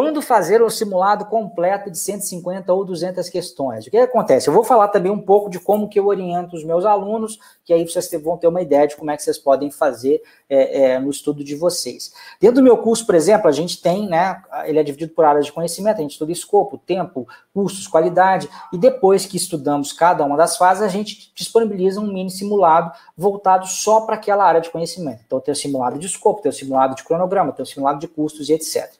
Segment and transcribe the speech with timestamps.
[0.00, 3.86] Quando fazer um simulado completo de 150 ou 200 questões?
[3.86, 4.48] O que acontece?
[4.48, 7.70] Eu vou falar também um pouco de como que eu oriento os meus alunos, que
[7.70, 10.98] aí vocês vão ter uma ideia de como é que vocês podem fazer é, é,
[10.98, 12.14] no estudo de vocês.
[12.40, 15.44] Dentro do meu curso, por exemplo, a gente tem, né, ele é dividido por áreas
[15.44, 20.34] de conhecimento, a gente estuda escopo, tempo, custos, qualidade, e depois que estudamos cada uma
[20.34, 25.20] das fases, a gente disponibiliza um mini simulado voltado só para aquela área de conhecimento.
[25.26, 28.08] Então, tem o simulado de escopo, tem o simulado de cronograma, tem o simulado de
[28.08, 28.90] custos e etc.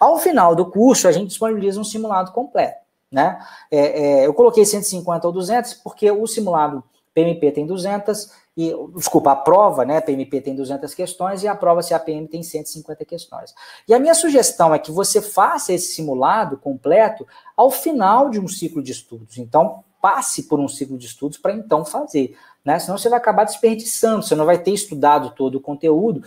[0.00, 2.78] Ao final, final do curso, a gente disponibiliza um simulado completo.
[3.10, 3.38] Né?
[3.70, 9.32] É, é, eu coloquei 150 ou 200 porque o simulado PMP tem 200 e, desculpa,
[9.32, 13.54] a prova, né, PMP tem 200 questões e a prova CAPM tem 150 questões.
[13.86, 18.48] E a minha sugestão é que você faça esse simulado completo ao final de um
[18.48, 19.38] ciclo de estudos.
[19.38, 22.78] Então, passe por um ciclo de estudos para então fazer, né?
[22.80, 26.22] Senão você vai acabar desperdiçando, você não vai ter estudado todo o conteúdo.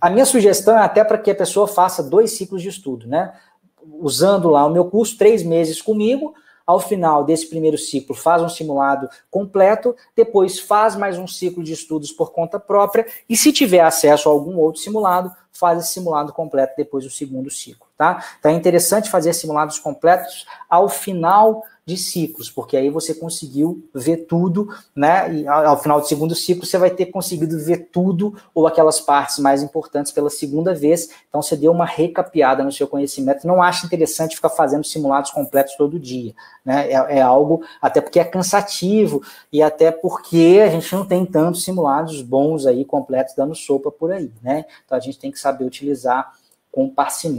[0.00, 3.32] A minha sugestão é até para que a pessoa faça dois ciclos de estudo, né?
[4.00, 6.34] Usando lá o meu curso, três meses comigo.
[6.64, 11.72] Ao final desse primeiro ciclo, faz um simulado completo, depois faz mais um ciclo de
[11.72, 16.32] estudos por conta própria, e se tiver acesso a algum outro simulado, faz esse simulado
[16.32, 18.24] completo depois do segundo ciclo, tá?
[18.38, 24.18] Então é interessante fazer simulados completos ao final de ciclos, porque aí você conseguiu ver
[24.18, 25.34] tudo, né?
[25.34, 29.38] E ao final do segundo ciclo você vai ter conseguido ver tudo ou aquelas partes
[29.40, 31.08] mais importantes pela segunda vez.
[31.28, 33.46] Então você deu uma recapeada no seu conhecimento.
[33.46, 36.32] Não acha interessante ficar fazendo simulados completos todo dia,
[36.64, 36.88] né?
[36.88, 39.20] É, é algo até porque é cansativo
[39.52, 44.12] e até porque a gente não tem tantos simulados bons aí completos dando sopa por
[44.12, 44.64] aí, né?
[44.84, 46.32] Então a gente tem que saber utilizar
[46.72, 47.30] com parcimônia.